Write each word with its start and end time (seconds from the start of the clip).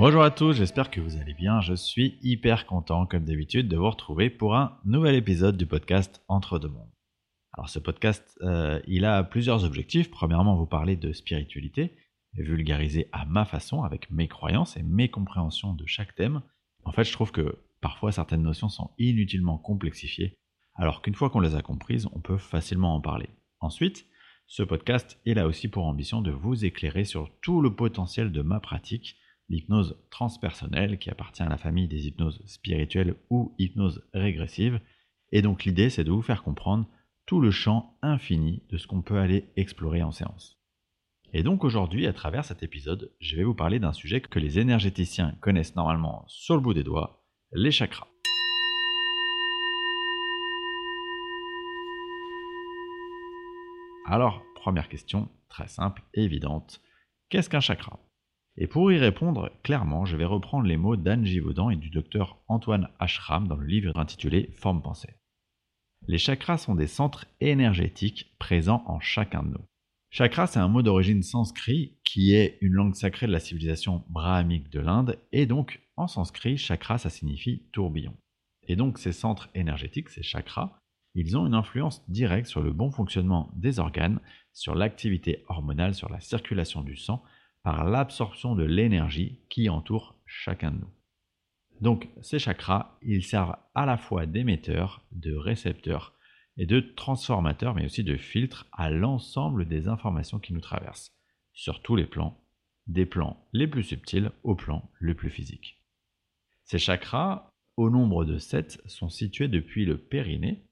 Bonjour 0.00 0.22
à 0.22 0.30
tous, 0.30 0.54
j'espère 0.54 0.90
que 0.90 0.98
vous 0.98 1.18
allez 1.18 1.34
bien. 1.34 1.60
Je 1.60 1.74
suis 1.74 2.18
hyper 2.22 2.64
content, 2.64 3.04
comme 3.04 3.26
d'habitude, 3.26 3.68
de 3.68 3.76
vous 3.76 3.90
retrouver 3.90 4.30
pour 4.30 4.56
un 4.56 4.78
nouvel 4.86 5.14
épisode 5.14 5.58
du 5.58 5.66
podcast 5.66 6.22
Entre 6.26 6.58
deux 6.58 6.70
mondes. 6.70 6.88
Alors 7.52 7.68
ce 7.68 7.78
podcast, 7.78 8.38
euh, 8.40 8.80
il 8.86 9.04
a 9.04 9.22
plusieurs 9.22 9.62
objectifs. 9.62 10.10
Premièrement, 10.10 10.56
vous 10.56 10.64
parler 10.64 10.96
de 10.96 11.12
spiritualité, 11.12 11.98
vulgariser 12.32 13.10
à 13.12 13.26
ma 13.26 13.44
façon, 13.44 13.82
avec 13.82 14.10
mes 14.10 14.26
croyances 14.26 14.78
et 14.78 14.82
mes 14.82 15.10
compréhensions 15.10 15.74
de 15.74 15.84
chaque 15.84 16.14
thème. 16.14 16.40
En 16.86 16.92
fait, 16.92 17.04
je 17.04 17.12
trouve 17.12 17.30
que 17.30 17.58
parfois 17.82 18.10
certaines 18.10 18.42
notions 18.42 18.70
sont 18.70 18.92
inutilement 18.96 19.58
complexifiées, 19.58 20.32
alors 20.76 21.02
qu'une 21.02 21.14
fois 21.14 21.28
qu'on 21.28 21.40
les 21.40 21.56
a 21.56 21.60
comprises, 21.60 22.08
on 22.14 22.20
peut 22.20 22.38
facilement 22.38 22.94
en 22.94 23.02
parler. 23.02 23.28
Ensuite, 23.60 24.06
ce 24.46 24.62
podcast, 24.62 25.20
il 25.26 25.38
a 25.38 25.46
aussi 25.46 25.68
pour 25.68 25.84
ambition 25.84 26.22
de 26.22 26.30
vous 26.30 26.64
éclairer 26.64 27.04
sur 27.04 27.28
tout 27.42 27.60
le 27.60 27.76
potentiel 27.76 28.32
de 28.32 28.40
ma 28.40 28.60
pratique, 28.60 29.18
l'hypnose 29.50 29.98
transpersonnelle, 30.10 30.98
qui 30.98 31.10
appartient 31.10 31.42
à 31.42 31.48
la 31.48 31.58
famille 31.58 31.88
des 31.88 32.06
hypnoses 32.06 32.42
spirituelles 32.46 33.16
ou 33.28 33.54
hypnose 33.58 34.02
régressive. 34.14 34.80
Et 35.32 35.42
donc 35.42 35.64
l'idée, 35.64 35.90
c'est 35.90 36.04
de 36.04 36.12
vous 36.12 36.22
faire 36.22 36.42
comprendre 36.42 36.88
tout 37.26 37.40
le 37.40 37.50
champ 37.50 37.98
infini 38.00 38.62
de 38.70 38.78
ce 38.78 38.86
qu'on 38.86 39.02
peut 39.02 39.18
aller 39.18 39.50
explorer 39.56 40.02
en 40.02 40.12
séance. 40.12 40.56
Et 41.32 41.42
donc 41.42 41.64
aujourd'hui, 41.64 42.06
à 42.06 42.12
travers 42.12 42.44
cet 42.44 42.62
épisode, 42.62 43.12
je 43.20 43.36
vais 43.36 43.44
vous 43.44 43.54
parler 43.54 43.78
d'un 43.78 43.92
sujet 43.92 44.20
que 44.20 44.38
les 44.38 44.58
énergéticiens 44.58 45.36
connaissent 45.40 45.76
normalement 45.76 46.24
sur 46.26 46.54
le 46.54 46.60
bout 46.60 46.74
des 46.74 46.82
doigts, 46.82 47.22
les 47.52 47.70
chakras. 47.70 48.08
Alors, 54.06 54.42
première 54.56 54.88
question, 54.88 55.28
très 55.48 55.68
simple 55.68 56.02
et 56.14 56.24
évidente. 56.24 56.80
Qu'est-ce 57.28 57.48
qu'un 57.48 57.60
chakra? 57.60 58.00
Et 58.62 58.66
pour 58.66 58.92
y 58.92 58.98
répondre 58.98 59.50
clairement, 59.62 60.04
je 60.04 60.18
vais 60.18 60.26
reprendre 60.26 60.66
les 60.66 60.76
mots 60.76 60.96
d'Anne 60.96 61.24
Givaudan 61.24 61.70
et 61.70 61.76
du 61.76 61.88
docteur 61.88 62.36
Antoine 62.46 62.90
Ashram 62.98 63.48
dans 63.48 63.56
le 63.56 63.66
livre 63.66 63.98
intitulé 63.98 64.50
Forme 64.54 64.82
pensée. 64.82 65.14
Les 66.06 66.18
chakras 66.18 66.58
sont 66.58 66.74
des 66.74 66.86
centres 66.86 67.24
énergétiques 67.40 68.36
présents 68.38 68.84
en 68.86 69.00
chacun 69.00 69.44
de 69.44 69.48
nous. 69.48 69.64
Chakra, 70.10 70.46
c'est 70.46 70.58
un 70.58 70.68
mot 70.68 70.82
d'origine 70.82 71.22
sanskrit 71.22 71.96
qui 72.04 72.34
est 72.34 72.58
une 72.60 72.74
langue 72.74 72.94
sacrée 72.94 73.26
de 73.26 73.32
la 73.32 73.40
civilisation 73.40 74.04
brahmique 74.10 74.68
de 74.68 74.80
l'Inde, 74.80 75.18
et 75.32 75.46
donc 75.46 75.80
en 75.96 76.06
sanskrit, 76.06 76.58
chakra, 76.58 76.98
ça 76.98 77.08
signifie 77.08 77.62
tourbillon. 77.72 78.14
Et 78.68 78.76
donc 78.76 78.98
ces 78.98 79.12
centres 79.12 79.48
énergétiques, 79.54 80.10
ces 80.10 80.22
chakras, 80.22 80.76
ils 81.14 81.38
ont 81.38 81.46
une 81.46 81.54
influence 81.54 82.04
directe 82.10 82.48
sur 82.48 82.60
le 82.60 82.72
bon 82.72 82.90
fonctionnement 82.90 83.50
des 83.56 83.78
organes, 83.78 84.20
sur 84.52 84.74
l'activité 84.74 85.44
hormonale, 85.48 85.94
sur 85.94 86.10
la 86.10 86.20
circulation 86.20 86.82
du 86.82 86.96
sang, 86.96 87.22
par 87.62 87.84
l'absorption 87.84 88.54
de 88.54 88.64
l'énergie 88.64 89.38
qui 89.48 89.68
entoure 89.68 90.16
chacun 90.26 90.70
de 90.70 90.78
nous. 90.78 90.90
Donc 91.80 92.08
ces 92.22 92.38
chakras, 92.38 92.98
ils 93.02 93.24
servent 93.24 93.56
à 93.74 93.86
la 93.86 93.96
fois 93.96 94.26
d'émetteurs, 94.26 95.04
de 95.12 95.34
récepteurs, 95.34 96.14
et 96.56 96.66
de 96.66 96.80
transformateurs, 96.80 97.74
mais 97.74 97.86
aussi 97.86 98.04
de 98.04 98.18
filtres 98.18 98.66
à 98.72 98.90
l'ensemble 98.90 99.66
des 99.66 99.88
informations 99.88 100.38
qui 100.38 100.52
nous 100.52 100.60
traversent, 100.60 101.10
sur 101.54 101.80
tous 101.80 101.96
les 101.96 102.04
plans, 102.04 102.38
des 102.86 103.06
plans 103.06 103.46
les 103.54 103.66
plus 103.66 103.82
subtils 103.82 104.30
au 104.42 104.54
plan 104.54 104.90
le 104.98 105.14
plus 105.14 105.30
physique. 105.30 105.80
Ces 106.64 106.78
chakras, 106.78 107.50
au 107.78 107.88
nombre 107.88 108.26
de 108.26 108.38
7, 108.38 108.82
sont 108.86 109.08
situés 109.08 109.48
depuis 109.48 109.86
le 109.86 109.96
périnée, 109.96 110.66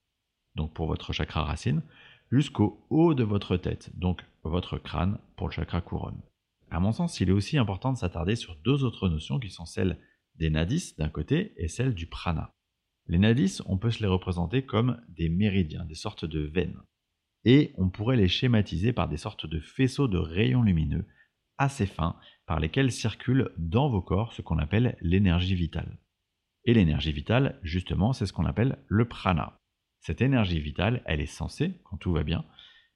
donc 0.57 0.75
pour 0.75 0.87
votre 0.87 1.15
chakra 1.15 1.45
racine, 1.45 1.83
jusqu'au 2.31 2.85
haut 2.91 3.15
de 3.15 3.25
votre 3.25 3.57
tête, 3.57 3.91
donc 3.99 4.23
votre 4.43 4.77
crâne 4.77 5.19
pour 5.37 5.49
le 5.49 5.53
chakra 5.53 5.81
couronne. 5.81 6.21
À 6.71 6.81
mon 6.81 6.93
sens, 6.93 7.21
il 7.21 7.29
est 7.29 7.33
aussi 7.33 7.59
important 7.59 7.93
de 7.93 7.99
s'attarder 7.99 8.37
sur 8.37 8.57
deux 8.57 8.85
autres 8.85 9.09
notions 9.09 9.39
qui 9.39 9.51
sont 9.51 9.67
celles 9.67 9.99
des 10.37 10.51
nadis 10.51 10.95
d'un 10.97 11.09
côté 11.09 11.53
et 11.57 11.69
celles 11.69 11.95
du 11.95 12.07
prana. 12.07 12.55
Les 13.07 13.19
nadis, 13.19 13.63
on 13.67 13.79
peut 13.79 13.91
se 13.91 14.01
les 14.01 14.09
représenter 14.09 14.63
comme 14.63 15.01
des 15.09 15.29
méridiens, 15.29 15.85
des 15.85 15.95
sortes 15.95 16.27
de 16.27 16.41
veines. 16.41 16.81
Et 17.45 17.73
on 17.79 17.89
pourrait 17.89 18.17
les 18.17 18.29
schématiser 18.29 18.93
par 18.93 19.09
des 19.09 19.17
sortes 19.17 19.47
de 19.47 19.61
faisceaux 19.61 20.09
de 20.09 20.19
rayons 20.19 20.63
lumineux 20.63 21.07
assez 21.57 21.87
fins 21.87 22.17
par 22.47 22.61
lesquels 22.61 22.93
circule 22.93 23.51
dans 23.59 23.89
vos 23.89 24.03
corps 24.03 24.33
ce 24.33 24.43
qu'on 24.43 24.59
appelle 24.59 24.97
l'énergie 25.01 25.55
vitale. 25.55 25.99
Et 26.65 26.75
l'énergie 26.75 27.13
vitale, 27.13 27.59
justement, 27.63 28.13
c'est 28.13 28.27
ce 28.27 28.33
qu'on 28.33 28.45
appelle 28.45 28.79
le 28.87 29.07
prana. 29.07 29.59
Cette 30.01 30.21
énergie 30.21 30.61
vitale, 30.61 31.03
elle 31.07 31.21
est 31.21 31.27
censée, 31.27 31.73
quand 31.85 31.97
tout 31.97 32.13
va 32.13 32.23
bien, 32.23 32.45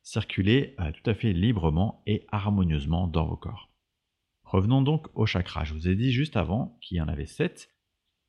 circuler 0.02 0.74
euh, 0.80 0.92
tout 0.92 1.08
à 1.10 1.14
fait 1.14 1.32
librement 1.32 2.02
et 2.06 2.26
harmonieusement 2.30 3.06
dans 3.06 3.26
vos 3.26 3.36
corps. 3.36 3.70
Revenons 4.44 4.82
donc 4.82 5.06
au 5.14 5.26
chakra. 5.26 5.64
Je 5.64 5.74
vous 5.74 5.88
ai 5.88 5.94
dit 5.94 6.12
juste 6.12 6.36
avant 6.36 6.78
qu'il 6.80 6.98
y 6.98 7.00
en 7.00 7.08
avait 7.08 7.26
sept, 7.26 7.70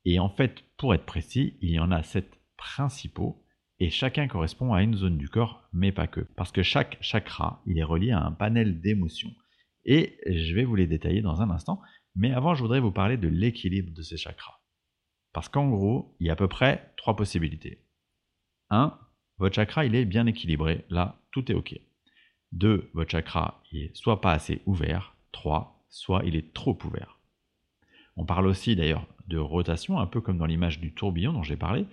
et 0.04 0.18
en 0.18 0.28
fait, 0.28 0.64
pour 0.76 0.94
être 0.94 1.06
précis, 1.06 1.56
il 1.60 1.70
y 1.70 1.78
en 1.78 1.90
a 1.90 2.02
sept 2.02 2.40
principaux 2.56 3.44
et 3.80 3.90
chacun 3.90 4.28
correspond 4.28 4.72
à 4.72 4.82
une 4.82 4.94
zone 4.94 5.18
du 5.18 5.28
corps, 5.28 5.68
mais 5.72 5.92
pas 5.92 6.06
que. 6.06 6.20
Parce 6.20 6.52
que 6.52 6.62
chaque 6.62 6.96
chakra, 7.00 7.62
il 7.66 7.78
est 7.78 7.84
relié 7.84 8.12
à 8.12 8.24
un 8.24 8.32
panel 8.32 8.80
d'émotions. 8.80 9.32
Et 9.84 10.18
je 10.26 10.54
vais 10.54 10.64
vous 10.64 10.76
les 10.76 10.86
détailler 10.86 11.22
dans 11.22 11.42
un 11.42 11.50
instant, 11.50 11.80
mais 12.14 12.32
avant, 12.32 12.54
je 12.54 12.62
voudrais 12.62 12.80
vous 12.80 12.92
parler 12.92 13.16
de 13.16 13.28
l'équilibre 13.28 13.92
de 13.92 14.02
ces 14.02 14.16
chakras. 14.16 14.60
Parce 15.32 15.48
qu'en 15.48 15.68
gros, 15.68 16.16
il 16.20 16.26
y 16.26 16.30
a 16.30 16.34
à 16.34 16.36
peu 16.36 16.48
près 16.48 16.94
trois 16.96 17.16
possibilités. 17.16 17.84
1. 18.70 18.96
Votre 19.38 19.56
chakra, 19.56 19.84
il 19.84 19.94
est 19.94 20.04
bien 20.04 20.26
équilibré. 20.26 20.84
Là, 20.90 21.18
tout 21.30 21.50
est 21.50 21.54
OK. 21.54 21.78
2. 22.52 22.90
Votre 22.94 23.10
chakra, 23.10 23.62
est 23.72 23.94
soit 23.96 24.20
pas 24.20 24.32
assez 24.32 24.62
ouvert. 24.66 25.16
3. 25.32 25.84
Soit 25.88 26.22
il 26.24 26.36
est 26.36 26.52
trop 26.54 26.78
ouvert. 26.84 27.18
On 28.16 28.24
parle 28.24 28.46
aussi 28.46 28.76
d'ailleurs 28.76 29.06
de 29.26 29.38
rotation, 29.38 29.98
un 29.98 30.06
peu 30.06 30.20
comme 30.20 30.38
dans 30.38 30.46
l'image 30.46 30.80
du 30.80 30.92
tourbillon 30.92 31.32
dont 31.32 31.42
j'ai 31.42 31.56
parlé. 31.56 31.86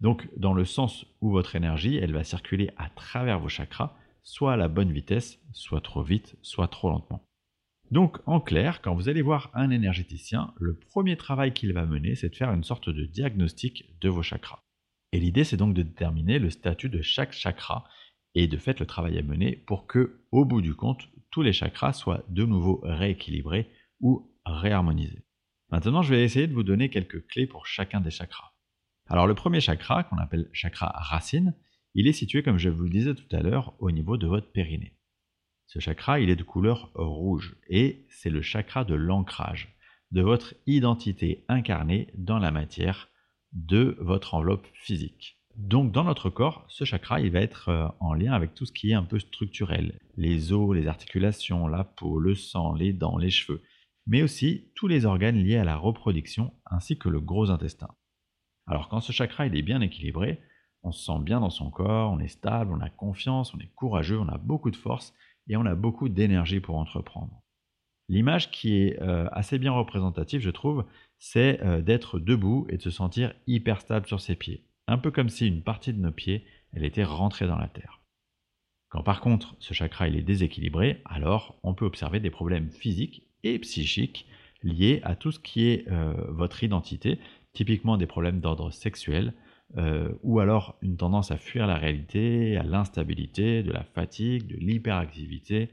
Donc 0.00 0.28
dans 0.36 0.52
le 0.52 0.64
sens 0.64 1.06
où 1.20 1.30
votre 1.30 1.56
énergie, 1.56 1.96
elle 1.96 2.12
va 2.12 2.24
circuler 2.24 2.70
à 2.76 2.88
travers 2.90 3.38
vos 3.38 3.48
chakras, 3.48 3.96
soit 4.22 4.52
à 4.52 4.56
la 4.56 4.68
bonne 4.68 4.92
vitesse, 4.92 5.38
soit 5.52 5.80
trop 5.80 6.02
vite, 6.02 6.36
soit 6.42 6.68
trop 6.68 6.90
lentement. 6.90 7.22
Donc 7.90 8.18
en 8.26 8.40
clair, 8.40 8.82
quand 8.82 8.94
vous 8.94 9.08
allez 9.08 9.22
voir 9.22 9.50
un 9.54 9.70
énergéticien, 9.70 10.52
le 10.58 10.74
premier 10.74 11.16
travail 11.16 11.52
qu'il 11.52 11.72
va 11.72 11.86
mener, 11.86 12.14
c'est 12.14 12.30
de 12.30 12.36
faire 12.36 12.52
une 12.52 12.64
sorte 12.64 12.88
de 12.88 13.04
diagnostic 13.04 13.84
de 14.00 14.08
vos 14.08 14.22
chakras. 14.22 14.60
Et 15.12 15.20
l'idée, 15.20 15.44
c'est 15.44 15.56
donc 15.56 15.74
de 15.74 15.82
déterminer 15.82 16.38
le 16.38 16.50
statut 16.50 16.88
de 16.88 17.02
chaque 17.02 17.32
chakra 17.32 17.84
et 18.34 18.46
de 18.48 18.56
faire 18.56 18.74
le 18.78 18.86
travail 18.86 19.18
à 19.18 19.22
mener 19.22 19.56
pour 19.56 19.86
que, 19.86 20.24
au 20.32 20.44
bout 20.44 20.62
du 20.62 20.74
compte, 20.74 21.08
tous 21.30 21.42
les 21.42 21.52
chakras 21.52 21.92
soient 21.92 22.24
de 22.28 22.44
nouveau 22.44 22.80
rééquilibrés 22.82 23.70
ou 24.00 24.30
réharmonisés. 24.44 25.24
Maintenant, 25.70 26.02
je 26.02 26.14
vais 26.14 26.24
essayer 26.24 26.46
de 26.46 26.54
vous 26.54 26.62
donner 26.62 26.90
quelques 26.90 27.26
clés 27.26 27.46
pour 27.46 27.66
chacun 27.66 28.00
des 28.00 28.10
chakras. 28.10 28.52
Alors 29.06 29.26
le 29.26 29.34
premier 29.34 29.60
chakra, 29.60 30.04
qu'on 30.04 30.18
appelle 30.18 30.48
chakra 30.52 30.92
racine, 30.94 31.54
il 31.94 32.06
est 32.06 32.12
situé, 32.12 32.42
comme 32.42 32.58
je 32.58 32.70
vous 32.70 32.84
le 32.84 32.90
disais 32.90 33.14
tout 33.14 33.36
à 33.36 33.40
l'heure, 33.40 33.74
au 33.78 33.90
niveau 33.90 34.16
de 34.16 34.26
votre 34.26 34.50
périnée. 34.50 34.96
Ce 35.66 35.78
chakra, 35.78 36.20
il 36.20 36.30
est 36.30 36.36
de 36.36 36.42
couleur 36.42 36.90
rouge 36.94 37.56
et 37.68 38.06
c'est 38.10 38.30
le 38.30 38.42
chakra 38.42 38.84
de 38.84 38.94
l'ancrage, 38.94 39.76
de 40.10 40.22
votre 40.22 40.54
identité 40.66 41.44
incarnée 41.48 42.08
dans 42.14 42.38
la 42.38 42.50
matière, 42.50 43.08
de 43.52 43.96
votre 44.00 44.34
enveloppe 44.34 44.66
physique. 44.74 45.38
Donc 45.56 45.92
dans 45.92 46.04
notre 46.04 46.30
corps, 46.30 46.64
ce 46.68 46.84
chakra, 46.84 47.20
il 47.20 47.30
va 47.30 47.40
être 47.40 47.68
euh, 47.68 47.86
en 48.00 48.14
lien 48.14 48.32
avec 48.32 48.54
tout 48.54 48.64
ce 48.64 48.72
qui 48.72 48.90
est 48.90 48.94
un 48.94 49.02
peu 49.02 49.18
structurel, 49.18 49.98
les 50.16 50.52
os, 50.52 50.74
les 50.74 50.86
articulations, 50.86 51.66
la 51.66 51.84
peau, 51.84 52.18
le 52.18 52.34
sang, 52.34 52.72
les 52.72 52.92
dents, 52.92 53.18
les 53.18 53.30
cheveux 53.30 53.62
mais 54.06 54.22
aussi 54.22 54.70
tous 54.74 54.88
les 54.88 55.04
organes 55.04 55.36
liés 55.36 55.56
à 55.56 55.64
la 55.64 55.76
reproduction 55.76 56.52
ainsi 56.66 56.98
que 56.98 57.08
le 57.08 57.20
gros 57.20 57.50
intestin. 57.50 57.88
Alors 58.66 58.88
quand 58.88 59.00
ce 59.00 59.12
chakra 59.12 59.46
est 59.46 59.62
bien 59.62 59.80
équilibré, 59.80 60.40
on 60.82 60.92
se 60.92 61.04
sent 61.04 61.20
bien 61.20 61.40
dans 61.40 61.50
son 61.50 61.70
corps, 61.70 62.10
on 62.12 62.18
est 62.18 62.28
stable, 62.28 62.72
on 62.72 62.80
a 62.80 62.90
confiance, 62.90 63.54
on 63.54 63.58
est 63.58 63.72
courageux, 63.74 64.18
on 64.18 64.28
a 64.28 64.38
beaucoup 64.38 64.70
de 64.70 64.76
force 64.76 65.14
et 65.48 65.56
on 65.56 65.66
a 65.66 65.74
beaucoup 65.74 66.08
d'énergie 66.08 66.60
pour 66.60 66.76
entreprendre. 66.76 67.41
L'image 68.08 68.50
qui 68.50 68.76
est 68.76 69.00
euh, 69.00 69.28
assez 69.32 69.58
bien 69.58 69.72
représentative, 69.72 70.40
je 70.40 70.50
trouve, 70.50 70.84
c'est 71.18 71.60
euh, 71.62 71.80
d'être 71.80 72.18
debout 72.18 72.66
et 72.68 72.76
de 72.76 72.82
se 72.82 72.90
sentir 72.90 73.32
hyper 73.46 73.80
stable 73.80 74.06
sur 74.06 74.20
ses 74.20 74.34
pieds, 74.34 74.64
un 74.86 74.98
peu 74.98 75.10
comme 75.10 75.28
si 75.28 75.46
une 75.46 75.62
partie 75.62 75.92
de 75.92 76.00
nos 76.00 76.12
pieds, 76.12 76.44
elle 76.72 76.84
était 76.84 77.04
rentrée 77.04 77.46
dans 77.46 77.58
la 77.58 77.68
terre. 77.68 78.00
Quand 78.88 79.02
par 79.02 79.20
contre 79.20 79.56
ce 79.58 79.72
chakra 79.72 80.08
est 80.08 80.20
déséquilibré, 80.20 81.00
alors 81.04 81.58
on 81.62 81.74
peut 81.74 81.86
observer 81.86 82.20
des 82.20 82.30
problèmes 82.30 82.70
physiques 82.70 83.22
et 83.44 83.58
psychiques 83.58 84.26
liés 84.62 85.00
à 85.04 85.16
tout 85.16 85.32
ce 85.32 85.38
qui 85.38 85.68
est 85.68 85.88
euh, 85.88 86.12
votre 86.28 86.62
identité, 86.62 87.18
typiquement 87.52 87.96
des 87.96 88.06
problèmes 88.06 88.40
d'ordre 88.40 88.70
sexuel, 88.70 89.34
ou 90.22 90.38
alors 90.38 90.76
une 90.82 90.98
tendance 90.98 91.30
à 91.30 91.38
fuir 91.38 91.66
la 91.66 91.76
réalité, 91.76 92.58
à 92.58 92.62
l'instabilité, 92.62 93.62
de 93.62 93.72
la 93.72 93.84
fatigue, 93.84 94.46
de 94.46 94.56
l'hyperactivité, 94.56 95.70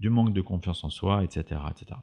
du 0.00 0.10
manque 0.10 0.32
de 0.32 0.40
confiance 0.40 0.82
en 0.82 0.90
soi, 0.90 1.22
etc., 1.22 1.60
etc. 1.70 2.00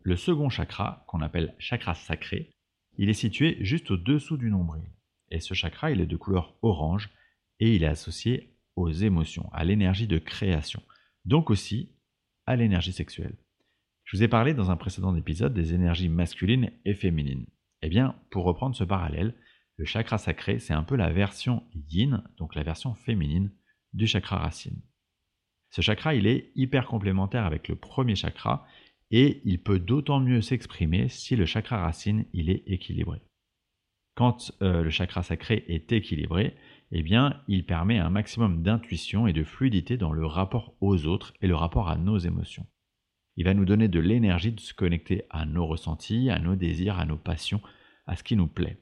Le 0.00 0.16
second 0.16 0.50
chakra, 0.50 1.04
qu'on 1.08 1.22
appelle 1.22 1.54
chakra 1.58 1.94
sacré, 1.94 2.50
il 2.98 3.08
est 3.08 3.14
situé 3.14 3.56
juste 3.60 3.90
au-dessous 3.90 4.36
du 4.36 4.50
nombril. 4.50 4.84
Et 5.30 5.40
ce 5.40 5.54
chakra, 5.54 5.90
il 5.90 6.00
est 6.00 6.06
de 6.06 6.16
couleur 6.16 6.56
orange 6.62 7.10
et 7.58 7.74
il 7.74 7.82
est 7.82 7.88
associé 7.88 8.56
aux 8.76 8.90
émotions, 8.90 9.48
à 9.52 9.64
l'énergie 9.64 10.06
de 10.06 10.18
création, 10.18 10.82
donc 11.24 11.50
aussi 11.50 11.96
à 12.46 12.54
l'énergie 12.54 12.92
sexuelle. 12.92 13.36
Je 14.04 14.16
Je 14.16 14.18
vous 14.18 14.22
ai 14.22 14.28
parlé 14.28 14.52
dans 14.52 14.70
un 14.70 14.76
précédent 14.76 15.16
épisode 15.16 15.54
des 15.54 15.72
énergies 15.72 16.10
masculines 16.10 16.70
et 16.84 16.94
féminines. 16.94 17.46
Eh 17.80 17.88
bien, 17.88 18.14
pour 18.30 18.44
reprendre 18.44 18.76
ce 18.76 18.84
parallèle, 18.84 19.34
le 19.76 19.86
chakra 19.86 20.18
sacré, 20.18 20.58
c'est 20.58 20.74
un 20.74 20.84
peu 20.84 20.96
la 20.96 21.10
version 21.10 21.64
yin, 21.88 22.22
donc 22.36 22.54
la 22.54 22.62
version 22.62 22.94
féminine 22.94 23.50
du 23.94 24.06
chakra 24.06 24.38
racine. 24.38 24.82
Ce 25.74 25.80
chakra, 25.80 26.14
il 26.14 26.28
est 26.28 26.52
hyper 26.54 26.86
complémentaire 26.86 27.44
avec 27.44 27.66
le 27.66 27.74
premier 27.74 28.14
chakra 28.14 28.64
et 29.10 29.40
il 29.44 29.60
peut 29.60 29.80
d'autant 29.80 30.20
mieux 30.20 30.40
s'exprimer 30.40 31.08
si 31.08 31.34
le 31.34 31.46
chakra 31.46 31.80
racine, 31.80 32.26
il 32.32 32.48
est 32.48 32.62
équilibré. 32.68 33.20
Quand 34.14 34.52
euh, 34.62 34.84
le 34.84 34.90
chakra 34.90 35.24
sacré 35.24 35.64
est 35.66 35.90
équilibré, 35.90 36.54
eh 36.92 37.02
bien, 37.02 37.42
il 37.48 37.66
permet 37.66 37.98
un 37.98 38.08
maximum 38.08 38.62
d'intuition 38.62 39.26
et 39.26 39.32
de 39.32 39.42
fluidité 39.42 39.96
dans 39.96 40.12
le 40.12 40.24
rapport 40.24 40.76
aux 40.80 41.06
autres 41.06 41.34
et 41.40 41.48
le 41.48 41.56
rapport 41.56 41.88
à 41.88 41.96
nos 41.96 42.18
émotions. 42.18 42.68
Il 43.36 43.44
va 43.44 43.52
nous 43.52 43.64
donner 43.64 43.88
de 43.88 43.98
l'énergie 43.98 44.52
de 44.52 44.60
se 44.60 44.74
connecter 44.74 45.24
à 45.28 45.44
nos 45.44 45.66
ressentis, 45.66 46.30
à 46.30 46.38
nos 46.38 46.54
désirs, 46.54 47.00
à 47.00 47.04
nos 47.04 47.18
passions, 47.18 47.60
à 48.06 48.14
ce 48.14 48.22
qui 48.22 48.36
nous 48.36 48.46
plaît. 48.46 48.78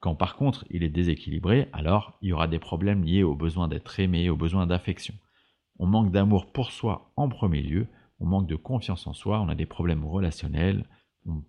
Quand 0.00 0.16
par 0.16 0.34
contre 0.34 0.64
il 0.68 0.82
est 0.82 0.88
déséquilibré, 0.88 1.68
alors 1.72 2.18
il 2.22 2.30
y 2.30 2.32
aura 2.32 2.48
des 2.48 2.58
problèmes 2.58 3.04
liés 3.04 3.22
au 3.22 3.36
besoin 3.36 3.68
d'être 3.68 4.00
aimé, 4.00 4.28
au 4.30 4.36
besoin 4.36 4.66
d'affection. 4.66 5.14
On 5.78 5.86
manque 5.86 6.10
d'amour 6.10 6.52
pour 6.52 6.72
soi 6.72 7.12
en 7.16 7.28
premier 7.28 7.62
lieu, 7.62 7.86
on 8.20 8.26
manque 8.26 8.48
de 8.48 8.56
confiance 8.56 9.06
en 9.06 9.12
soi, 9.12 9.40
on 9.40 9.48
a 9.48 9.54
des 9.54 9.66
problèmes 9.66 10.04
relationnels, 10.04 10.84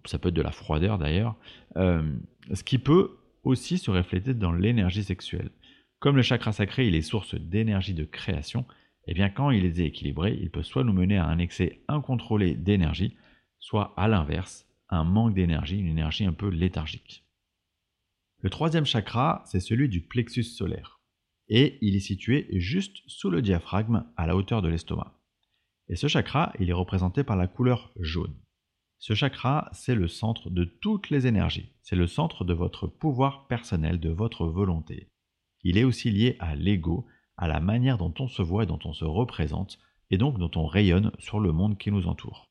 ça 0.06 0.20
peut 0.20 0.30
être 0.30 0.36
de 0.36 0.42
la 0.42 0.52
froideur 0.52 0.98
d'ailleurs, 0.98 1.36
euh, 1.78 2.18
ce 2.54 2.64
qui 2.64 2.78
peut 2.78 3.18
aussi 3.44 3.78
se 3.78 3.92
refléter 3.92 4.34
dans 4.34 4.52
l'énergie 4.52 5.04
sexuelle. 5.04 5.52
Comme 6.00 6.16
le 6.16 6.22
chakra 6.22 6.52
sacré, 6.52 6.88
il 6.88 6.96
est 6.96 7.02
source 7.02 7.36
d'énergie 7.36 7.94
de 7.94 8.04
création, 8.04 8.62
et 9.08 9.12
eh 9.12 9.14
bien 9.14 9.30
quand 9.30 9.50
il 9.50 9.66
est 9.66 9.70
déséquilibré, 9.70 10.38
il 10.40 10.52
peut 10.52 10.64
soit 10.64 10.84
nous 10.84 10.94
mener 10.94 11.18
à 11.18 11.26
un 11.26 11.40
excès 11.40 11.82
incontrôlé 11.88 12.56
d'énergie, 12.56 13.16
soit 13.58 13.94
à 13.98 14.08
l'inverse, 14.08 14.68
un 14.90 15.04
manque 15.04 15.34
d'énergie, 15.34 15.80
une 15.80 15.88
énergie 15.88 16.26
un 16.26 16.34
peu 16.34 16.50
léthargique. 16.50 17.26
Le 18.42 18.50
troisième 18.50 18.86
chakra, 18.86 19.44
c'est 19.46 19.60
celui 19.60 19.90
du 19.90 20.02
plexus 20.02 20.44
solaire, 20.44 20.99
et 21.50 21.78
il 21.82 21.96
est 21.96 22.00
situé 22.00 22.48
juste 22.52 23.02
sous 23.08 23.30
le 23.30 23.42
diaphragme 23.42 24.06
à 24.16 24.28
la 24.28 24.36
hauteur 24.36 24.62
de 24.62 24.70
l'estomac. 24.70 25.14
Et 25.88 25.96
ce 25.96 26.08
chakra, 26.08 26.54
il 26.60 26.70
est 26.70 26.74
représenté 26.74 27.24
par 27.24 27.36
la 27.36 27.48
couleur 27.48 27.92
jaune. 28.00 28.36
Ce 29.00 29.14
chakra, 29.14 29.70
c'est 29.72 29.96
le 29.96 30.08
centre 30.08 30.50
de 30.50 30.66
toutes 30.66 31.10
les 31.10 31.26
énergies. 31.26 31.72
C'est 31.82 31.96
le 31.96 32.06
centre 32.06 32.44
de 32.44 32.54
votre 32.54 32.86
pouvoir 32.86 33.48
personnel, 33.48 34.00
de 34.00 34.10
votre 34.10 34.46
volonté. 34.46 35.08
Il 35.64 35.78
est 35.78 35.84
aussi 35.84 36.12
lié 36.12 36.36
à 36.40 36.56
l'ego, 36.56 37.08
à 37.38 37.48
la 37.48 37.60
manière 37.60 37.98
dont 37.98 38.14
on 38.20 38.28
se 38.28 38.42
voit 38.42 38.64
et 38.64 38.68
dont 38.68 38.80
on 38.86 38.94
se 38.94 39.06
représente, 39.06 39.80
et 40.12 40.18
donc 40.18 40.38
dont 40.38 40.52
on 40.56 40.66
rayonne 40.66 41.12
sur 41.18 41.40
le 41.40 41.52
monde 41.52 41.78
qui 41.78 41.92
nous 41.92 42.08
entoure. 42.08 42.46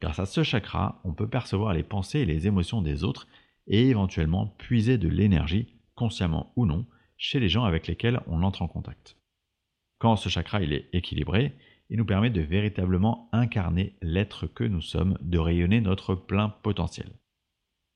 Grâce 0.00 0.18
à 0.18 0.26
ce 0.26 0.42
chakra, 0.42 1.00
on 1.04 1.12
peut 1.12 1.28
percevoir 1.28 1.74
les 1.74 1.82
pensées 1.82 2.20
et 2.20 2.26
les 2.26 2.46
émotions 2.46 2.82
des 2.82 3.04
autres 3.04 3.28
et 3.66 3.88
éventuellement 3.88 4.46
puiser 4.58 4.98
de 4.98 5.08
l'énergie, 5.08 5.68
consciemment 5.94 6.52
ou 6.56 6.66
non, 6.66 6.86
chez 7.16 7.40
les 7.40 7.48
gens 7.48 7.64
avec 7.64 7.86
lesquels 7.86 8.20
on 8.26 8.42
entre 8.42 8.62
en 8.62 8.68
contact. 8.68 9.16
Quand 9.98 10.16
ce 10.16 10.28
chakra 10.28 10.62
est 10.62 10.88
équilibré, 10.92 11.54
il 11.90 11.98
nous 11.98 12.06
permet 12.06 12.30
de 12.30 12.40
véritablement 12.40 13.28
incarner 13.32 13.96
l'être 14.02 14.46
que 14.46 14.64
nous 14.64 14.80
sommes, 14.80 15.18
de 15.20 15.38
rayonner 15.38 15.80
notre 15.80 16.14
plein 16.14 16.48
potentiel. 16.48 17.12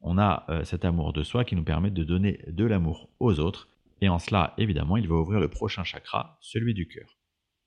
On 0.01 0.19
a 0.19 0.47
euh, 0.49 0.65
cet 0.65 0.85
amour 0.85 1.13
de 1.13 1.23
soi 1.23 1.45
qui 1.45 1.57
nous 1.57 1.65
permet 1.65 1.91
de 1.91 2.05
donner 2.05 2.41
de 2.47 2.65
l'amour 2.65 3.11
aux 3.19 3.41
autres, 3.41 3.69
et 4.01 4.09
en 4.09 4.19
cela, 4.19 4.55
évidemment, 4.59 4.97
il 4.97 5.09
va 5.09 5.17
ouvrir 5.17 5.41
le 5.41 5.49
prochain 5.49 5.83
chakra, 5.83 6.39
celui 6.41 6.75
du 6.75 6.87
cœur. 6.87 7.19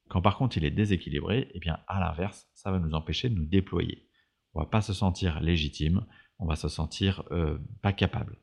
Quand 0.10 0.22
par 0.22 0.38
contre 0.38 0.58
il 0.58 0.66
est 0.66 0.72
déséquilibré, 0.72 1.50
eh 1.54 1.60
bien 1.60 1.80
à 1.88 2.00
l'inverse, 2.00 2.50
ça 2.54 2.72
va 2.72 2.80
nous 2.80 2.94
empêcher 2.94 3.30
de 3.30 3.36
nous 3.36 3.46
déployer. 3.46 4.08
On 4.54 4.60
va 4.60 4.66
pas 4.66 4.82
se 4.82 4.94
sentir 4.94 5.40
légitime, 5.40 6.06
on 6.38 6.46
va 6.46 6.56
se 6.56 6.68
sentir 6.68 7.24
euh, 7.32 7.58
pas 7.82 7.94
capable. 7.94 8.38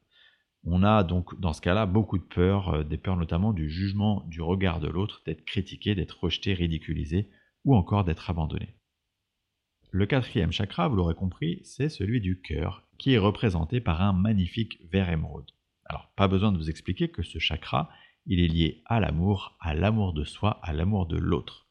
On 0.71 0.83
a 0.83 1.03
donc 1.03 1.41
dans 1.41 1.55
ce 1.55 1.63
cas-là 1.63 1.87
beaucoup 1.87 2.19
de 2.19 2.25
peurs, 2.25 2.69
euh, 2.69 2.85
des 2.85 2.99
peurs 2.99 3.17
notamment 3.17 3.55
du 3.55 3.71
jugement, 3.71 4.23
du 4.27 4.43
regard 4.43 4.81
de 4.81 4.89
l'autre, 4.89 5.23
d'être 5.25 5.47
critiqué, 5.47 5.95
d'être 5.95 6.23
rejeté, 6.23 6.53
ridiculisé, 6.53 7.31
ou 7.65 7.75
encore 7.75 8.05
d'être 8.05 8.29
abandonné. 8.29 8.75
Le 9.91 10.05
quatrième 10.05 10.53
chakra, 10.53 10.87
vous 10.89 10.97
l'aurez 10.97 11.15
compris, 11.15 11.63
c'est 11.65 11.89
celui 11.89 12.21
du 12.21 12.43
cœur, 12.43 12.87
qui 12.99 13.15
est 13.15 13.19
représenté 13.19 13.81
par 13.81 14.03
un 14.03 14.13
magnifique 14.13 14.79
vert 14.93 15.09
émeraude. 15.09 15.51
Alors, 15.87 16.13
pas 16.17 16.29
besoin 16.29 16.53
de 16.53 16.59
vous 16.59 16.69
expliquer 16.69 17.09
que 17.09 17.23
ce 17.23 17.39
chakra, 17.39 17.89
il 18.27 18.39
est 18.39 18.49
lié 18.49 18.83
à 18.85 19.01
l'amour, 19.01 19.57
à 19.61 19.73
l'amour 19.73 20.13
de 20.13 20.25
soi, 20.25 20.61
à 20.63 20.75
l'amour 20.75 21.07
de 21.07 21.17
l'autre. 21.17 21.67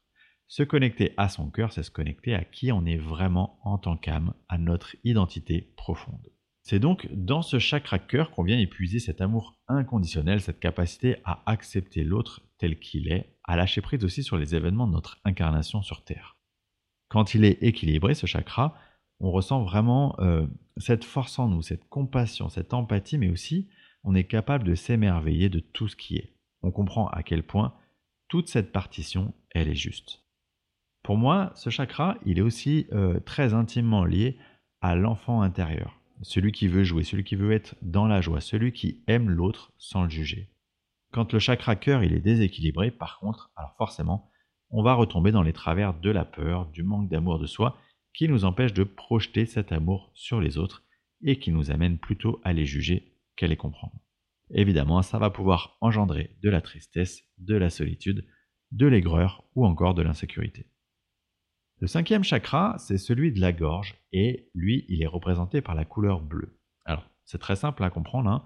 Se 0.48 0.64
connecter 0.64 1.14
à 1.16 1.28
son 1.28 1.50
cœur, 1.50 1.72
c'est 1.72 1.84
se 1.84 1.92
connecter 1.92 2.34
à 2.34 2.42
qui 2.42 2.72
on 2.72 2.84
est 2.84 2.96
vraiment 2.96 3.60
en 3.62 3.78
tant 3.78 3.96
qu'âme, 3.96 4.34
à 4.48 4.58
notre 4.58 4.96
identité 5.04 5.72
profonde. 5.76 6.32
C'est 6.68 6.80
donc 6.80 7.08
dans 7.14 7.40
ce 7.40 7.58
chakra 7.58 7.98
cœur 7.98 8.30
qu'on 8.30 8.42
vient 8.42 8.58
épuiser 8.58 8.98
cet 8.98 9.22
amour 9.22 9.56
inconditionnel, 9.68 10.42
cette 10.42 10.60
capacité 10.60 11.16
à 11.24 11.42
accepter 11.46 12.04
l'autre 12.04 12.42
tel 12.58 12.78
qu'il 12.78 13.10
est, 13.10 13.32
à 13.44 13.56
lâcher 13.56 13.80
prise 13.80 14.04
aussi 14.04 14.22
sur 14.22 14.36
les 14.36 14.54
événements 14.54 14.86
de 14.86 14.92
notre 14.92 15.18
incarnation 15.24 15.80
sur 15.80 16.04
Terre. 16.04 16.36
Quand 17.08 17.32
il 17.32 17.46
est 17.46 17.62
équilibré, 17.62 18.12
ce 18.12 18.26
chakra, 18.26 18.76
on 19.18 19.30
ressent 19.30 19.62
vraiment 19.62 20.14
euh, 20.18 20.46
cette 20.76 21.06
force 21.06 21.38
en 21.38 21.48
nous, 21.48 21.62
cette 21.62 21.88
compassion, 21.88 22.50
cette 22.50 22.74
empathie, 22.74 23.16
mais 23.16 23.30
aussi 23.30 23.66
on 24.04 24.14
est 24.14 24.24
capable 24.24 24.64
de 24.64 24.74
s'émerveiller 24.74 25.48
de 25.48 25.60
tout 25.60 25.88
ce 25.88 25.96
qui 25.96 26.16
est. 26.16 26.34
On 26.60 26.70
comprend 26.70 27.08
à 27.08 27.22
quel 27.22 27.44
point 27.44 27.72
toute 28.28 28.50
cette 28.50 28.72
partition, 28.72 29.32
elle 29.52 29.68
est 29.68 29.74
juste. 29.74 30.22
Pour 31.02 31.16
moi, 31.16 31.50
ce 31.54 31.70
chakra, 31.70 32.18
il 32.26 32.36
est 32.36 32.42
aussi 32.42 32.88
euh, 32.92 33.20
très 33.20 33.54
intimement 33.54 34.04
lié 34.04 34.36
à 34.82 34.96
l'enfant 34.96 35.40
intérieur 35.40 35.97
celui 36.22 36.52
qui 36.52 36.68
veut 36.68 36.84
jouer, 36.84 37.04
celui 37.04 37.24
qui 37.24 37.36
veut 37.36 37.52
être 37.52 37.74
dans 37.82 38.06
la 38.06 38.20
joie, 38.20 38.40
celui 38.40 38.72
qui 38.72 39.02
aime 39.06 39.30
l'autre 39.30 39.72
sans 39.78 40.04
le 40.04 40.10
juger. 40.10 40.48
Quand 41.12 41.32
le 41.32 41.38
chakra 41.38 41.76
cœur 41.76 42.02
est 42.02 42.20
déséquilibré, 42.20 42.90
par 42.90 43.18
contre, 43.18 43.50
alors 43.56 43.74
forcément, 43.76 44.30
on 44.70 44.82
va 44.82 44.94
retomber 44.94 45.32
dans 45.32 45.42
les 45.42 45.52
travers 45.52 45.94
de 45.94 46.10
la 46.10 46.24
peur, 46.24 46.66
du 46.66 46.82
manque 46.82 47.08
d'amour 47.08 47.38
de 47.38 47.46
soi, 47.46 47.78
qui 48.12 48.28
nous 48.28 48.44
empêche 48.44 48.74
de 48.74 48.84
projeter 48.84 49.46
cet 49.46 49.72
amour 49.72 50.10
sur 50.14 50.40
les 50.40 50.58
autres 50.58 50.84
et 51.22 51.38
qui 51.38 51.50
nous 51.50 51.70
amène 51.70 51.98
plutôt 51.98 52.40
à 52.44 52.52
les 52.52 52.66
juger 52.66 53.14
qu'à 53.36 53.46
les 53.46 53.56
comprendre. 53.56 53.94
Évidemment, 54.50 55.02
ça 55.02 55.18
va 55.18 55.30
pouvoir 55.30 55.76
engendrer 55.80 56.36
de 56.42 56.50
la 56.50 56.60
tristesse, 56.60 57.22
de 57.38 57.56
la 57.56 57.70
solitude, 57.70 58.26
de 58.72 58.86
l'aigreur 58.86 59.44
ou 59.54 59.66
encore 59.66 59.94
de 59.94 60.02
l'insécurité. 60.02 60.66
Le 61.80 61.86
cinquième 61.86 62.24
chakra, 62.24 62.74
c'est 62.78 62.98
celui 62.98 63.30
de 63.30 63.40
la 63.40 63.52
gorge, 63.52 63.94
et 64.12 64.50
lui, 64.52 64.84
il 64.88 65.00
est 65.00 65.06
représenté 65.06 65.60
par 65.60 65.76
la 65.76 65.84
couleur 65.84 66.20
bleue. 66.20 66.58
Alors, 66.84 67.08
c'est 67.24 67.38
très 67.38 67.54
simple 67.54 67.84
à 67.84 67.90
comprendre. 67.90 68.28
Hein. 68.28 68.44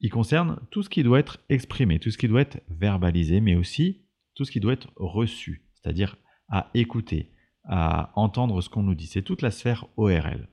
Il 0.00 0.10
concerne 0.10 0.60
tout 0.70 0.84
ce 0.84 0.88
qui 0.88 1.02
doit 1.02 1.18
être 1.18 1.40
exprimé, 1.48 1.98
tout 1.98 2.12
ce 2.12 2.18
qui 2.18 2.28
doit 2.28 2.42
être 2.42 2.62
verbalisé, 2.68 3.40
mais 3.40 3.56
aussi 3.56 4.04
tout 4.36 4.44
ce 4.44 4.52
qui 4.52 4.60
doit 4.60 4.74
être 4.74 4.90
reçu, 4.94 5.68
c'est-à-dire 5.74 6.16
à 6.48 6.70
écouter, 6.72 7.32
à 7.64 8.12
entendre 8.14 8.60
ce 8.60 8.68
qu'on 8.68 8.84
nous 8.84 8.94
dit. 8.94 9.08
C'est 9.08 9.22
toute 9.22 9.42
la 9.42 9.50
sphère 9.50 9.86
ORL. 9.96 10.48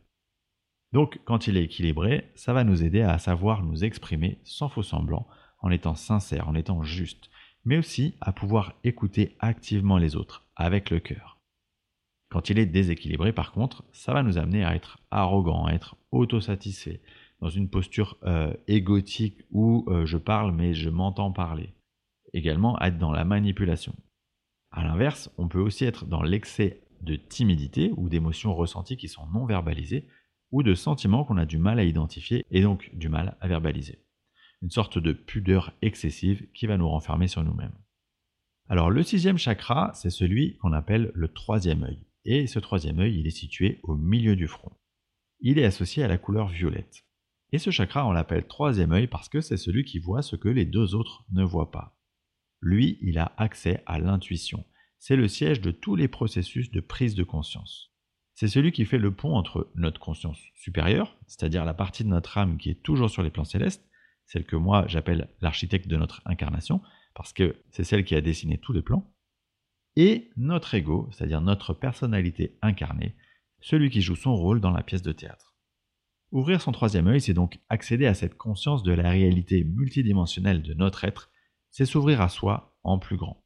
Donc, 0.94 1.20
quand 1.26 1.46
il 1.46 1.58
est 1.58 1.66
équilibré, 1.66 2.32
ça 2.34 2.54
va 2.54 2.64
nous 2.64 2.84
aider 2.84 3.02
à 3.02 3.20
savoir 3.20 3.62
nous 3.62 3.84
exprimer 3.84 4.40
sans 4.44 4.70
faux 4.70 4.82
semblant, 4.82 5.28
en 5.60 5.70
étant 5.70 5.94
sincère, 5.94 6.50
en 6.50 6.56
étant 6.56 6.82
juste, 6.82 7.30
mais 7.66 7.78
aussi 7.78 8.16
à 8.20 8.32
pouvoir 8.32 8.74
écouter 8.84 9.36
activement 9.40 10.00
les 10.00 10.16
autres, 10.16 10.48
avec 10.56 10.90
le 10.90 11.00
cœur. 11.00 11.35
Quand 12.30 12.50
il 12.50 12.60
est 12.60 12.66
déséquilibré, 12.66 13.32
par 13.34 13.52
contre, 13.52 13.84
ça 13.92 14.14
va 14.14 14.24
nous 14.24 14.38
amener 14.38 14.64
à 14.64 14.76
être 14.76 15.00
arrogant, 15.12 15.66
à 15.66 15.74
être 15.74 15.96
autosatisfait, 16.12 17.02
dans 17.42 17.50
une 17.50 17.70
posture 17.70 18.18
euh, 18.24 18.54
égotique 18.68 19.44
où 19.52 19.86
euh, 19.88 20.06
je 20.06 20.18
parle 20.18 20.54
mais 20.54 20.74
je 20.74 20.90
m'entends 20.90 21.32
parler. 21.32 21.74
Également, 22.34 22.80
être 22.82 22.98
dans 22.98 23.12
la 23.12 23.26
manipulation. 23.26 23.96
A 24.72 24.84
l'inverse, 24.84 25.32
on 25.38 25.48
peut 25.48 25.60
aussi 25.60 25.86
être 25.86 26.06
dans 26.06 26.22
l'excès 26.22 26.82
de 27.02 27.16
timidité 27.16 27.94
ou 27.98 28.10
d'émotions 28.10 28.56
ressenties 28.56 28.98
qui 28.98 29.08
sont 29.08 29.28
non 29.28 29.46
verbalisées 29.46 30.08
ou 30.52 30.64
de 30.64 30.74
sentiments 30.74 31.24
qu'on 31.24 31.38
a 31.38 31.46
du 31.46 31.58
mal 31.58 31.80
à 31.80 31.84
identifier 31.84 32.46
et 32.52 32.62
donc 32.62 32.90
du 32.94 33.10
mal 33.10 33.38
à 33.42 33.48
verbaliser. 33.48 34.00
Une 34.62 34.70
sorte 34.70 34.98
de 34.98 35.14
pudeur 35.14 35.74
excessive 35.82 36.48
qui 36.54 36.66
va 36.66 36.78
nous 36.78 36.90
renfermer 36.90 37.28
sur 37.28 37.44
nous-mêmes. 37.44 37.76
Alors 38.68 38.90
le 38.90 39.04
sixième 39.04 39.38
chakra, 39.38 39.92
c'est 39.94 40.10
celui 40.10 40.58
qu'on 40.58 40.74
appelle 40.74 41.12
le 41.14 41.28
troisième 41.28 41.84
œil 41.84 42.00
et 42.26 42.48
ce 42.48 42.60
troisième 42.60 43.00
œil, 43.00 43.20
il 43.20 43.28
est 43.28 43.32
situé 43.32 43.80
au 43.84 43.96
milieu 43.96 44.36
du 44.36 44.48
front. 44.48 44.72
Il 45.40 45.60
est 45.60 45.66
associé 45.66 46.04
à 46.04 46.08
la 46.08 46.18
couleur 46.18 46.48
violette. 46.48 47.06
Et 47.52 47.60
ce 47.60 47.70
chakra, 47.70 48.06
on 48.08 48.12
l'appelle 48.12 48.48
troisième 48.48 48.92
œil 48.92 49.08
parce 49.08 49.30
que 49.30 49.42
c'est 49.42 49.58
celui 49.58 49.86
qui 49.86 50.00
voit 50.00 50.22
ce 50.22 50.36
que 50.36 50.50
les 50.50 50.66
deux 50.66 50.96
autres 50.96 51.24
ne 51.32 51.44
voient 51.44 51.72
pas. 51.72 51.98
Lui, 52.62 52.98
il 53.02 53.20
a 53.20 53.34
accès 53.38 53.84
à 53.86 54.00
l'intuition. 54.00 54.66
C'est 54.98 55.16
le 55.16 55.28
siège 55.28 55.62
de 55.62 55.72
tous 55.72 55.96
les 55.96 56.08
processus 56.08 56.72
de 56.72 56.80
prise 56.80 57.16
de 57.16 57.24
conscience. 57.24 57.92
C'est 58.34 58.48
celui 58.48 58.72
qui 58.72 58.86
fait 58.86 58.98
le 58.98 59.14
pont 59.14 59.36
entre 59.36 59.72
notre 59.76 60.00
conscience 60.00 60.40
supérieure, 60.56 61.16
c'est-à-dire 61.28 61.64
la 61.64 61.74
partie 61.74 62.04
de 62.04 62.10
notre 62.10 62.38
âme 62.38 62.58
qui 62.58 62.72
est 62.72 62.82
toujours 62.82 63.10
sur 63.10 63.24
les 63.24 63.30
plans 63.30 63.46
célestes, 63.46 63.88
celle 64.26 64.46
que 64.46 64.56
moi 64.56 64.86
j'appelle 64.88 65.30
l'architecte 65.42 65.88
de 65.88 65.96
notre 65.96 66.22
incarnation, 66.26 66.82
parce 67.14 67.32
que 67.32 67.56
c'est 67.70 67.84
celle 67.84 68.04
qui 68.04 68.16
a 68.16 68.22
dessiné 68.22 68.58
tous 68.58 68.74
les 68.74 68.82
plans, 68.82 69.15
et 69.96 70.30
notre 70.38 70.76
ego, 70.76 71.10
c'est-à-dire 71.12 71.42
notre 71.42 71.74
personnalité 71.74 72.58
incarnée, 72.62 73.16
celui 73.62 73.90
qui 73.90 74.02
joue 74.02 74.16
son 74.16 74.36
rôle 74.36 74.60
dans 74.60 74.72
la 74.72 74.84
pièce 74.84 75.02
de 75.02 75.12
théâtre. 75.12 75.56
Ouvrir 76.32 76.62
son 76.62 76.72
troisième 76.72 77.08
œil, 77.08 77.22
c'est 77.22 77.34
donc 77.34 77.60
accéder 77.70 78.08
à 78.08 78.14
cette 78.14 78.36
conscience 78.36 78.84
de 78.84 78.92
la 78.92 79.10
réalité 79.10 79.64
multidimensionnelle 79.64 80.62
de 80.62 80.74
notre 80.74 81.04
être, 81.04 81.32
c'est 81.70 81.86
s'ouvrir 81.86 82.22
à 82.22 82.30
soi 82.30 82.78
en 82.84 83.00
plus 83.00 83.18
grand. 83.18 83.44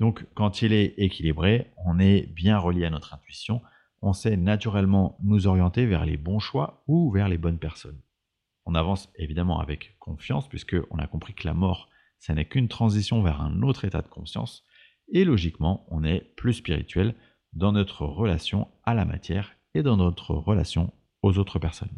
Donc 0.00 0.26
quand 0.34 0.62
il 0.62 0.72
est 0.72 0.94
équilibré, 0.98 1.72
on 1.84 1.98
est 1.98 2.26
bien 2.32 2.58
relié 2.58 2.86
à 2.86 2.90
notre 2.90 3.14
intuition, 3.14 3.60
on 4.00 4.12
sait 4.12 4.36
naturellement 4.36 5.16
nous 5.22 5.46
orienter 5.46 5.86
vers 5.86 6.04
les 6.04 6.16
bons 6.16 6.40
choix 6.40 6.82
ou 6.88 7.10
vers 7.12 7.28
les 7.28 7.38
bonnes 7.38 7.58
personnes. 7.58 8.00
On 8.64 8.74
avance 8.74 9.10
évidemment 9.16 9.60
avec 9.60 9.96
confiance 9.98 10.48
puisqu'on 10.48 10.98
a 10.98 11.06
compris 11.06 11.34
que 11.34 11.46
la 11.46 11.54
mort, 11.54 11.88
ça 12.18 12.34
n'est 12.34 12.44
qu'une 12.44 12.68
transition 12.68 13.22
vers 13.22 13.40
un 13.40 13.62
autre 13.62 13.84
état 13.84 14.02
de 14.02 14.08
conscience, 14.08 14.64
et 15.12 15.24
logiquement, 15.24 15.86
on 15.90 16.02
est 16.02 16.32
plus 16.36 16.54
spirituel 16.54 17.14
dans 17.52 17.72
notre 17.72 18.04
relation 18.04 18.68
à 18.84 18.94
la 18.94 19.04
matière 19.04 19.54
et 19.74 19.82
dans 19.82 19.96
notre 19.96 20.34
relation 20.34 20.92
aux 21.22 21.38
autres 21.38 21.58
personnes. 21.58 21.96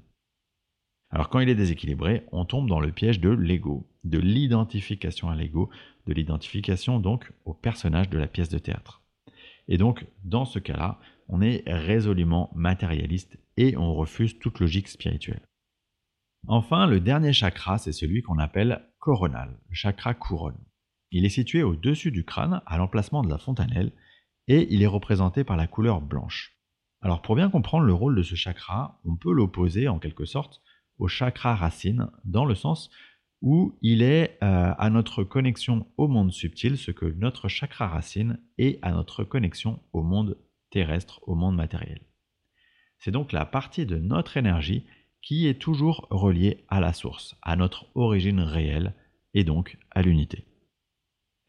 Alors 1.10 1.28
quand 1.28 1.38
il 1.38 1.48
est 1.48 1.54
déséquilibré, 1.54 2.26
on 2.32 2.44
tombe 2.44 2.68
dans 2.68 2.80
le 2.80 2.90
piège 2.90 3.20
de 3.20 3.30
l'ego, 3.30 3.88
de 4.02 4.18
l'identification 4.18 5.30
à 5.30 5.36
l'ego, 5.36 5.70
de 6.06 6.12
l'identification 6.12 6.98
donc 6.98 7.32
au 7.44 7.54
personnage 7.54 8.10
de 8.10 8.18
la 8.18 8.26
pièce 8.26 8.48
de 8.48 8.58
théâtre. 8.58 9.00
Et 9.68 9.78
donc 9.78 10.04
dans 10.24 10.44
ce 10.44 10.58
cas-là, 10.58 10.98
on 11.28 11.40
est 11.40 11.62
résolument 11.66 12.50
matérialiste 12.54 13.38
et 13.56 13.76
on 13.76 13.94
refuse 13.94 14.38
toute 14.40 14.58
logique 14.58 14.88
spirituelle. 14.88 15.42
Enfin, 16.46 16.86
le 16.86 17.00
dernier 17.00 17.32
chakra, 17.32 17.78
c'est 17.78 17.92
celui 17.92 18.22
qu'on 18.22 18.38
appelle 18.38 18.84
coronal, 18.98 19.56
le 19.68 19.74
chakra 19.74 20.12
couronne. 20.14 20.58
Il 21.14 21.24
est 21.24 21.28
situé 21.28 21.62
au-dessus 21.62 22.10
du 22.10 22.24
crâne, 22.24 22.60
à 22.66 22.76
l'emplacement 22.76 23.22
de 23.22 23.30
la 23.30 23.38
fontanelle, 23.38 23.92
et 24.48 24.66
il 24.74 24.82
est 24.82 24.88
représenté 24.88 25.44
par 25.44 25.56
la 25.56 25.68
couleur 25.68 26.00
blanche. 26.00 26.58
Alors 27.02 27.22
pour 27.22 27.36
bien 27.36 27.50
comprendre 27.50 27.84
le 27.84 27.94
rôle 27.94 28.16
de 28.16 28.24
ce 28.24 28.34
chakra, 28.34 29.00
on 29.04 29.14
peut 29.14 29.32
l'opposer 29.32 29.86
en 29.86 30.00
quelque 30.00 30.24
sorte 30.24 30.60
au 30.98 31.06
chakra 31.06 31.54
racine, 31.54 32.10
dans 32.24 32.44
le 32.44 32.56
sens 32.56 32.90
où 33.42 33.78
il 33.80 34.02
est 34.02 34.38
euh, 34.42 34.74
à 34.76 34.90
notre 34.90 35.22
connexion 35.22 35.86
au 35.98 36.08
monde 36.08 36.32
subtil, 36.32 36.76
ce 36.76 36.90
que 36.90 37.06
notre 37.06 37.46
chakra 37.46 37.86
racine 37.86 38.40
est 38.58 38.80
à 38.82 38.90
notre 38.90 39.22
connexion 39.22 39.78
au 39.92 40.02
monde 40.02 40.36
terrestre, 40.70 41.20
au 41.28 41.36
monde 41.36 41.54
matériel. 41.54 42.00
C'est 42.98 43.12
donc 43.12 43.30
la 43.30 43.46
partie 43.46 43.86
de 43.86 43.98
notre 43.98 44.36
énergie 44.36 44.84
qui 45.22 45.46
est 45.46 45.60
toujours 45.60 46.08
reliée 46.10 46.64
à 46.66 46.80
la 46.80 46.92
source, 46.92 47.36
à 47.40 47.54
notre 47.54 47.86
origine 47.94 48.40
réelle, 48.40 48.94
et 49.32 49.44
donc 49.44 49.78
à 49.92 50.02
l'unité. 50.02 50.44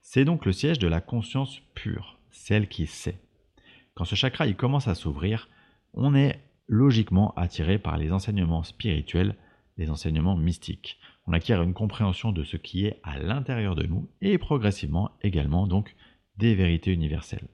C'est 0.07 0.23
donc 0.23 0.45
le 0.45 0.53
siège 0.53 0.77
de 0.77 0.87
la 0.87 1.01
conscience 1.01 1.59
pure, 1.73 2.19
celle 2.29 2.69
qui 2.69 2.85
sait. 2.85 3.19
Quand 3.95 4.05
ce 4.05 4.13
chakra 4.13 4.49
commence 4.53 4.87
à 4.87 4.93
s'ouvrir, 4.93 5.49
on 5.95 6.13
est 6.13 6.39
logiquement 6.67 7.33
attiré 7.33 7.79
par 7.79 7.97
les 7.97 8.11
enseignements 8.11 8.61
spirituels, 8.61 9.35
les 9.77 9.89
enseignements 9.89 10.37
mystiques. 10.37 10.99
On 11.25 11.33
acquiert 11.33 11.63
une 11.63 11.73
compréhension 11.73 12.31
de 12.31 12.43
ce 12.43 12.55
qui 12.55 12.85
est 12.85 12.99
à 13.01 13.17
l'intérieur 13.17 13.73
de 13.75 13.87
nous 13.87 14.07
et 14.21 14.37
progressivement 14.37 15.09
également 15.23 15.65
donc 15.65 15.95
des 16.37 16.53
vérités 16.53 16.93
universelles. 16.93 17.47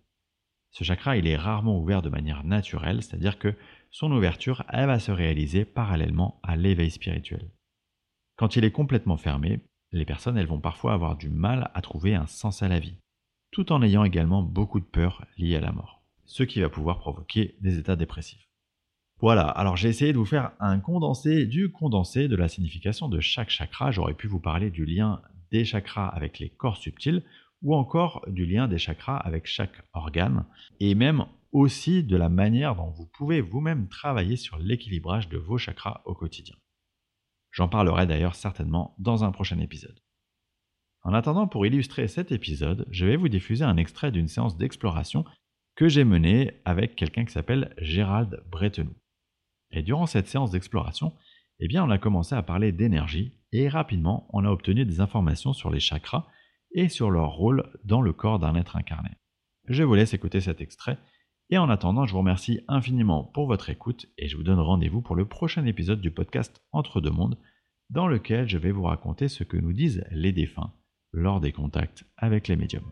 Ce 0.71 0.83
chakra, 0.83 1.17
est 1.17 1.37
rarement 1.37 1.79
ouvert 1.79 2.01
de 2.01 2.09
manière 2.09 2.43
naturelle, 2.43 3.01
c'est-à-dire 3.01 3.39
que 3.39 3.55
son 3.91 4.11
ouverture, 4.11 4.65
va 4.69 4.99
se 4.99 5.11
réaliser 5.11 5.63
parallèlement 5.63 6.41
à 6.43 6.57
l'éveil 6.57 6.91
spirituel. 6.91 7.49
Quand 8.35 8.57
il 8.57 8.65
est 8.65 8.71
complètement 8.71 9.17
fermé, 9.17 9.61
les 9.97 10.05
personnes, 10.05 10.37
elles 10.37 10.47
vont 10.47 10.59
parfois 10.59 10.93
avoir 10.93 11.17
du 11.17 11.29
mal 11.29 11.71
à 11.73 11.81
trouver 11.81 12.15
un 12.15 12.27
sens 12.27 12.63
à 12.63 12.67
la 12.67 12.79
vie, 12.79 12.97
tout 13.51 13.71
en 13.71 13.81
ayant 13.81 14.03
également 14.03 14.41
beaucoup 14.41 14.79
de 14.79 14.85
peur 14.85 15.25
liée 15.37 15.55
à 15.55 15.61
la 15.61 15.71
mort, 15.71 16.03
ce 16.25 16.43
qui 16.43 16.61
va 16.61 16.69
pouvoir 16.69 16.99
provoquer 16.99 17.55
des 17.61 17.77
états 17.77 17.95
dépressifs. 17.95 18.47
Voilà, 19.19 19.43
alors 19.43 19.77
j'ai 19.77 19.89
essayé 19.89 20.13
de 20.13 20.17
vous 20.17 20.25
faire 20.25 20.51
un 20.59 20.79
condensé 20.79 21.45
du 21.45 21.71
condensé 21.71 22.27
de 22.27 22.35
la 22.35 22.47
signification 22.47 23.07
de 23.07 23.19
chaque 23.19 23.51
chakra. 23.51 23.91
J'aurais 23.91 24.15
pu 24.15 24.27
vous 24.27 24.39
parler 24.39 24.71
du 24.71 24.83
lien 24.83 25.21
des 25.51 25.63
chakras 25.63 26.07
avec 26.07 26.39
les 26.39 26.49
corps 26.49 26.77
subtils 26.77 27.23
ou 27.61 27.75
encore 27.75 28.25
du 28.27 28.47
lien 28.47 28.67
des 28.67 28.79
chakras 28.79 29.17
avec 29.17 29.45
chaque 29.45 29.83
organe 29.93 30.45
et 30.79 30.95
même 30.95 31.25
aussi 31.51 32.03
de 32.03 32.17
la 32.17 32.29
manière 32.29 32.75
dont 32.75 32.89
vous 32.89 33.05
pouvez 33.05 33.41
vous-même 33.41 33.87
travailler 33.89 34.37
sur 34.37 34.57
l'équilibrage 34.57 35.29
de 35.29 35.37
vos 35.37 35.59
chakras 35.59 36.01
au 36.05 36.15
quotidien. 36.15 36.55
J'en 37.51 37.67
parlerai 37.67 38.07
d'ailleurs 38.07 38.35
certainement 38.35 38.95
dans 38.97 39.23
un 39.23 39.31
prochain 39.31 39.59
épisode. 39.59 39.99
En 41.03 41.13
attendant, 41.13 41.47
pour 41.47 41.65
illustrer 41.65 42.07
cet 42.07 42.31
épisode, 42.31 42.87
je 42.91 43.05
vais 43.05 43.15
vous 43.15 43.29
diffuser 43.29 43.63
un 43.63 43.77
extrait 43.77 44.11
d'une 44.11 44.27
séance 44.27 44.57
d'exploration 44.57 45.25
que 45.75 45.87
j'ai 45.87 46.03
menée 46.03 46.61
avec 46.65 46.95
quelqu'un 46.95 47.25
qui 47.25 47.33
s'appelle 47.33 47.73
Gérald 47.77 48.43
Bretenoux. 48.49 48.95
Et 49.71 49.81
durant 49.81 50.05
cette 50.05 50.27
séance 50.27 50.51
d'exploration, 50.51 51.13
eh 51.59 51.67
bien, 51.67 51.83
on 51.83 51.89
a 51.89 51.97
commencé 51.97 52.35
à 52.35 52.43
parler 52.43 52.71
d'énergie 52.71 53.37
et 53.51 53.67
rapidement, 53.67 54.27
on 54.31 54.45
a 54.45 54.49
obtenu 54.49 54.85
des 54.85 55.01
informations 55.01 55.53
sur 55.53 55.71
les 55.71 55.79
chakras 55.79 56.27
et 56.73 56.87
sur 56.87 57.09
leur 57.09 57.31
rôle 57.31 57.69
dans 57.83 58.01
le 58.01 58.13
corps 58.13 58.39
d'un 58.39 58.55
être 58.55 58.75
incarné. 58.75 59.09
Je 59.67 59.83
vous 59.83 59.95
laisse 59.95 60.13
écouter 60.13 60.41
cet 60.41 60.61
extrait 60.61 60.97
et 61.51 61.57
en 61.57 61.69
attendant, 61.69 62.05
je 62.05 62.13
vous 62.13 62.19
remercie 62.19 62.61
infiniment 62.67 63.23
pour 63.23 63.45
votre 63.45 63.69
écoute 63.69 64.07
et 64.17 64.27
je 64.27 64.37
vous 64.37 64.43
donne 64.43 64.59
rendez-vous 64.59 65.01
pour 65.01 65.15
le 65.15 65.27
prochain 65.27 65.65
épisode 65.65 66.01
du 66.01 66.09
podcast 66.09 66.63
Entre 66.71 67.01
deux 67.01 67.11
mondes 67.11 67.37
dans 67.89 68.07
lequel 68.07 68.47
je 68.47 68.57
vais 68.57 68.71
vous 68.71 68.83
raconter 68.83 69.27
ce 69.27 69.43
que 69.43 69.57
nous 69.57 69.73
disent 69.73 70.03
les 70.11 70.31
défunts 70.31 70.73
lors 71.11 71.41
des 71.41 71.51
contacts 71.51 72.05
avec 72.17 72.47
les 72.47 72.55
médiums. 72.55 72.89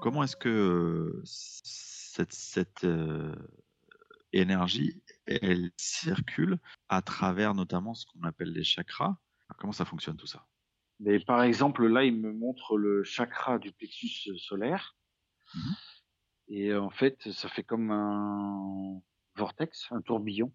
Comment 0.00 0.22
est-ce 0.22 0.36
que 0.36 1.20
cette, 1.24 2.86
énergie, 4.32 5.02
elle 5.26 5.70
circule 5.76 6.58
à 6.88 7.02
travers 7.02 7.54
notamment 7.54 7.94
ce 7.94 8.06
qu'on 8.06 8.22
appelle 8.22 8.52
les 8.52 8.62
chakras? 8.62 9.16
Comment 9.58 9.72
ça 9.72 9.84
fonctionne 9.84 10.16
tout 10.16 10.26
ça? 10.26 10.46
Mais 11.00 11.20
Par 11.20 11.42
exemple, 11.42 11.86
là, 11.86 12.04
il 12.04 12.16
me 12.16 12.32
montre 12.32 12.76
le 12.76 13.04
chakra 13.04 13.58
du 13.58 13.72
plexus 13.72 14.36
solaire. 14.38 14.96
Mmh 15.54 15.60
Et 16.48 16.74
en 16.74 16.90
fait, 16.90 17.30
ça 17.32 17.48
fait 17.48 17.62
comme 17.62 17.90
un 17.90 19.00
vortex, 19.36 19.88
un 19.90 20.00
tourbillon. 20.00 20.52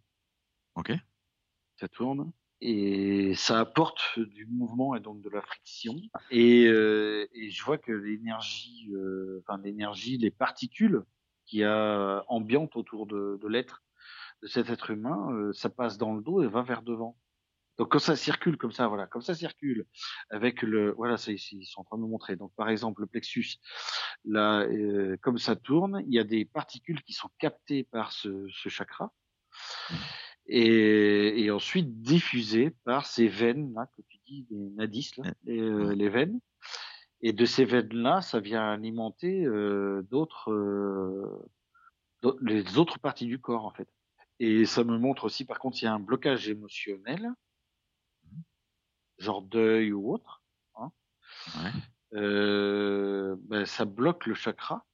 Ok. 0.75 0.91
Ça 1.77 1.87
tourne 1.87 2.31
et 2.65 3.33
ça 3.35 3.59
apporte 3.59 4.17
du 4.17 4.45
mouvement 4.45 4.95
et 4.95 5.01
donc 5.01 5.21
de 5.21 5.29
la 5.29 5.41
friction. 5.41 5.95
Et, 6.31 6.65
euh, 6.67 7.27
et 7.33 7.49
je 7.49 7.61
vois 7.61 7.77
que 7.77 7.91
l'énergie, 7.91 8.89
euh, 8.93 9.41
enfin 9.41 9.61
l'énergie, 9.61 10.17
les 10.17 10.31
particules 10.31 11.03
qui 11.45 11.61
a 11.65 12.23
ambiantes 12.29 12.77
autour 12.77 13.05
de, 13.05 13.37
de 13.41 13.47
l'être, 13.49 13.83
de 14.41 14.47
cet 14.47 14.69
être 14.69 14.91
humain, 14.91 15.29
euh, 15.33 15.51
ça 15.51 15.69
passe 15.69 15.97
dans 15.97 16.13
le 16.13 16.21
dos 16.21 16.41
et 16.41 16.47
va 16.47 16.61
vers 16.61 16.83
devant. 16.83 17.17
Donc 17.77 17.91
quand 17.91 17.99
ça 17.99 18.15
circule 18.15 18.57
comme 18.57 18.71
ça, 18.71 18.87
voilà, 18.87 19.07
comme 19.07 19.21
ça 19.21 19.33
circule 19.33 19.85
avec 20.29 20.61
le, 20.61 20.91
voilà, 20.91 21.17
ça 21.17 21.31
ici, 21.31 21.57
ils 21.59 21.65
sont 21.65 21.81
en 21.81 21.83
train 21.83 21.97
de 21.97 22.03
me 22.03 22.07
montrer. 22.07 22.35
Donc 22.35 22.53
par 22.55 22.69
exemple 22.69 23.01
le 23.01 23.07
plexus, 23.07 23.57
là, 24.25 24.61
euh, 24.61 25.17
comme 25.21 25.39
ça 25.39 25.55
tourne, 25.55 26.03
il 26.07 26.13
y 26.13 26.19
a 26.19 26.23
des 26.23 26.45
particules 26.45 27.01
qui 27.01 27.13
sont 27.13 27.29
captées 27.39 27.83
par 27.83 28.11
ce, 28.11 28.47
ce 28.51 28.69
chakra 28.69 29.11
et, 30.45 31.43
et, 31.43 31.51
ensuite 31.51 32.01
diffusé 32.01 32.71
par 32.83 33.05
ces 33.05 33.27
veines 33.27 33.73
là 33.73 33.87
que 33.95 34.01
tu 34.07 34.17
dis 34.25 34.45
les 34.51 34.69
nadis 34.71 35.11
là, 35.17 35.33
les, 35.43 35.59
euh, 35.59 35.95
les 35.95 36.09
veines. 36.09 36.39
Et 37.21 37.33
de 37.33 37.45
ces 37.45 37.65
veines 37.65 37.93
là 37.93 38.21
ça 38.21 38.39
vient 38.39 38.71
alimenter 38.71 39.45
euh, 39.45 40.03
d'autres 40.11 40.51
les 42.41 42.77
autres 42.77 42.99
parties 42.99 43.25
du 43.25 43.39
corps 43.39 43.65
en 43.65 43.71
fait. 43.71 43.87
Et 44.39 44.65
ça 44.65 44.83
me 44.83 44.97
montre 44.97 45.23
aussi 45.23 45.45
par 45.45 45.59
contre 45.59 45.77
s'il 45.77 45.85
y 45.85 45.89
a 45.89 45.93
un 45.93 45.99
blocage 45.99 46.49
émotionnel 46.49 47.31
genre 49.23 49.41
deuil 49.41 49.91
ou 49.91 50.13
autre 50.13 50.43
hein, 50.75 50.91
ouais. 51.57 51.71
Euh, 52.15 53.35
ben, 53.49 53.65
ça 53.65 53.85
bloque 53.85 54.27
le 54.27 54.35
chakra. 54.35 54.85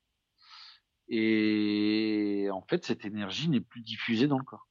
Et 1.10 2.48
en 2.52 2.62
fait 2.62 2.86
cette 2.86 3.04
énergie 3.04 3.50
n'est 3.50 3.62
plus 3.62 3.82
diffusée 3.82 4.28
dans 4.28 4.38
le 4.38 4.46
corps. 4.46 4.68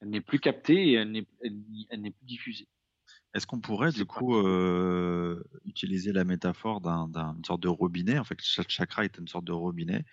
Elle 0.00 0.10
n'est 0.10 0.20
plus 0.20 0.40
captée 0.40 0.90
et 0.90 0.92
elle 0.94 1.10
n'est, 1.12 1.22
plus 2.10 2.24
diffusée. 2.24 2.68
Est-ce 3.34 3.46
qu'on 3.46 3.60
pourrait 3.60 3.92
du 3.92 4.04
coup 4.04 4.36
euh, 4.36 5.42
utiliser 5.64 6.12
la 6.12 6.24
métaphore 6.24 6.80
d'un, 6.80 7.08
d'une 7.08 7.44
sorte 7.44 7.62
de 7.62 7.68
robinet? 7.68 8.18
En 8.18 8.24
fait, 8.24 8.38
chaque 8.42 8.68
chakra 8.68 9.04
est 9.04 9.18
une 9.18 9.28
sorte 9.28 9.44
de 9.44 9.52
robinet 9.52 10.04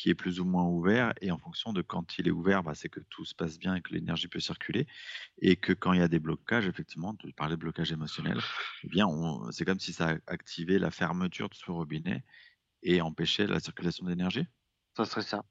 qui 0.00 0.08
est 0.08 0.14
plus 0.14 0.40
ou 0.40 0.46
moins 0.46 0.64
ouvert 0.64 1.12
et 1.20 1.30
en 1.30 1.36
fonction 1.36 1.74
de 1.74 1.82
quand 1.82 2.16
il 2.16 2.26
est 2.26 2.30
ouvert, 2.30 2.62
bah, 2.62 2.74
c'est 2.74 2.88
que 2.88 3.00
tout 3.10 3.26
se 3.26 3.34
passe 3.34 3.58
bien 3.58 3.74
et 3.74 3.82
que 3.82 3.92
l'énergie 3.92 4.28
peut 4.28 4.40
circuler 4.40 4.86
et 5.42 5.56
que 5.56 5.74
quand 5.74 5.92
il 5.92 5.98
y 5.98 6.02
a 6.02 6.08
des 6.08 6.18
blocages, 6.18 6.66
effectivement, 6.66 7.14
tu 7.16 7.30
parlais 7.34 7.56
de 7.56 7.60
blocage 7.60 7.92
émotionnel, 7.92 8.40
eh 8.82 8.88
bien, 8.88 9.06
c'est 9.50 9.66
comme 9.66 9.78
si 9.78 9.92
ça 9.92 10.16
activait 10.26 10.78
la 10.78 10.90
fermeture 10.90 11.50
de 11.50 11.54
ce 11.54 11.70
robinet 11.70 12.24
et 12.82 13.02
empêchait 13.02 13.46
la 13.46 13.60
circulation 13.60 14.06
d'énergie. 14.06 14.46
Ça 14.96 15.04
serait 15.04 15.20
ça. 15.20 15.44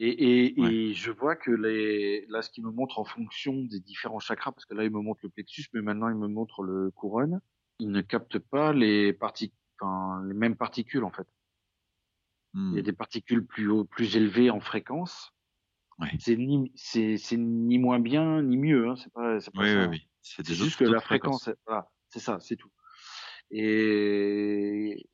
Et, 0.00 0.08
et, 0.08 0.60
et, 0.62 0.94
je 0.94 1.10
vois 1.10 1.36
que 1.36 1.50
les, 1.50 2.24
là, 2.28 2.40
ce 2.40 2.48
qui 2.48 2.62
me 2.62 2.70
montre 2.70 2.98
en 2.98 3.04
fonction 3.04 3.52
des 3.64 3.80
différents 3.80 4.20
chakras, 4.20 4.52
parce 4.52 4.64
que 4.64 4.72
là, 4.74 4.84
il 4.84 4.90
me 4.90 5.02
montre 5.02 5.20
le 5.24 5.28
plexus, 5.28 5.66
mais 5.74 5.82
maintenant, 5.82 6.08
il 6.08 6.14
me 6.14 6.28
montre 6.28 6.62
le 6.62 6.92
couronne, 6.92 7.40
il 7.80 7.90
ne 7.90 8.00
capte 8.00 8.38
pas 8.38 8.72
les, 8.72 9.12
parties, 9.12 9.52
enfin, 9.78 10.24
les 10.24 10.34
mêmes 10.34 10.56
particules, 10.56 11.02
en 11.02 11.10
fait. 11.10 11.26
Il 12.54 12.72
y 12.74 12.78
a 12.78 12.80
hmm. 12.80 12.82
des 12.82 12.92
particules 12.92 13.46
plus 13.46 13.68
haut, 13.68 13.84
plus 13.84 14.16
élevées 14.16 14.50
en 14.50 14.60
fréquence. 14.60 15.32
C'est 16.20 16.36
ni 16.36 16.72
c'est 16.76 17.18
ni 17.32 17.78
moins 17.78 17.98
bien 17.98 18.40
ni 18.42 18.56
mieux. 18.56 18.88
Hein. 18.88 18.94
C'est 18.96 19.12
pas 19.12 19.40
c'est 19.40 19.52
pas 19.52 19.62
oui, 19.62 19.68
ça. 19.68 19.80
Oui, 19.82 19.86
oui. 19.90 20.08
C'est 20.22 20.54
juste 20.54 20.78
que 20.78 20.84
la 20.84 21.00
fréquence. 21.00 21.50
Voilà, 21.66 21.90
c'est 22.08 22.20
ça, 22.20 22.38
c'est 22.40 22.56
tout. 22.56 22.70
Et 23.50 25.08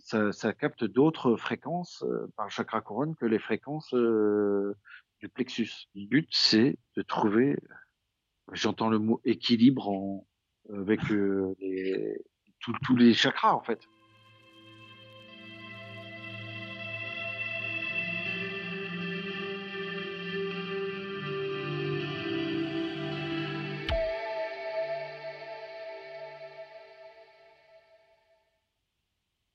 ça, 0.00 0.32
ça 0.32 0.52
capte 0.52 0.84
d'autres 0.84 1.36
fréquences 1.36 2.02
euh, 2.02 2.32
par 2.36 2.46
le 2.46 2.50
chakra 2.50 2.80
couronne 2.80 3.14
que 3.16 3.26
les 3.26 3.38
fréquences 3.38 3.94
euh, 3.94 4.76
du 5.20 5.28
plexus. 5.28 5.70
Le 5.94 6.06
but, 6.06 6.28
c'est 6.32 6.78
de 6.96 7.02
trouver, 7.02 7.56
j'entends 8.52 8.88
le 8.88 8.98
mot 8.98 9.20
équilibre 9.24 9.88
en, 9.88 10.26
avec 10.72 11.00
euh, 11.10 11.54
les, 11.60 12.18
tous 12.60 12.96
les 12.96 13.14
chakras 13.14 13.54
en 13.54 13.62
fait. 13.62 13.80